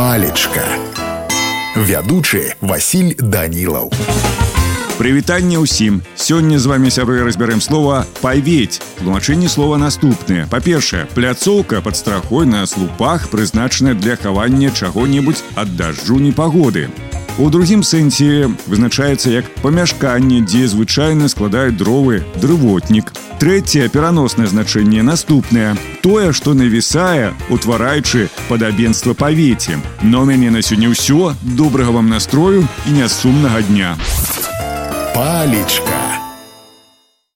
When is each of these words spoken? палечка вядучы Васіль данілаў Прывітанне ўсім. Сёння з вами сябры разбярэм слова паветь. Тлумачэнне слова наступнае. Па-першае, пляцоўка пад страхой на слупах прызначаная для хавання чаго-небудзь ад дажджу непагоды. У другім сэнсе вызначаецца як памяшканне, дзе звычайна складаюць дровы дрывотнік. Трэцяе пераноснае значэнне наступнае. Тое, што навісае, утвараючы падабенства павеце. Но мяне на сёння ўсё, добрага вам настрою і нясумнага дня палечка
палечка 0.00 0.64
вядучы 1.76 2.56
Васіль 2.64 3.20
данілаў 3.20 3.92
Прывітанне 4.96 5.60
ўсім. 5.60 6.00
Сёння 6.16 6.56
з 6.56 6.64
вами 6.72 6.88
сябры 6.88 7.20
разбярэм 7.24 7.60
слова 7.60 8.08
паветь. 8.24 8.80
Тлумачэнне 9.00 9.48
слова 9.48 9.76
наступнае. 9.76 10.48
Па-першае, 10.48 11.04
пляцоўка 11.12 11.80
пад 11.84 12.00
страхой 12.00 12.44
на 12.48 12.64
слупах 12.64 13.28
прызначаная 13.28 13.92
для 13.92 14.16
хавання 14.16 14.72
чаго-небудзь 14.72 15.44
ад 15.56 15.76
дажджу 15.76 16.16
непагоды. 16.16 16.88
У 17.40 17.48
другім 17.48 17.80
сэнсе 17.80 18.50
вызначаецца 18.68 19.30
як 19.32 19.46
памяшканне, 19.64 20.42
дзе 20.44 20.68
звычайна 20.68 21.28
складаюць 21.32 21.78
дровы 21.80 22.20
дрывотнік. 22.36 23.14
Трэцяе 23.40 23.88
пераноснае 23.88 24.44
значэнне 24.52 25.00
наступнае. 25.00 25.72
Тое, 26.04 26.34
што 26.36 26.52
навісае, 26.52 27.32
утвараючы 27.48 28.28
падабенства 28.52 29.16
павеце. 29.16 29.80
Но 30.02 30.28
мяне 30.28 30.52
на 30.52 30.60
сёння 30.60 30.92
ўсё, 30.92 31.32
добрага 31.40 31.96
вам 31.96 32.12
настрою 32.12 32.68
і 32.84 33.00
нясумнага 33.00 33.64
дня 33.64 33.96
палечка 35.14 35.99